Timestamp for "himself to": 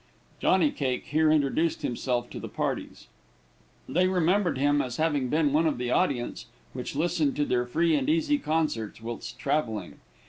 1.83-2.39